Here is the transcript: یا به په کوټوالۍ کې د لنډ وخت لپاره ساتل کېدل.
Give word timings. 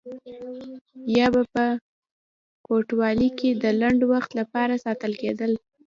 یا 1.17 1.27
به 1.33 1.41
په 1.53 1.63
کوټوالۍ 2.67 3.29
کې 3.39 3.49
د 3.63 3.65
لنډ 3.81 3.99
وخت 4.13 4.31
لپاره 4.39 4.81
ساتل 4.85 5.13
کېدل. 5.21 5.51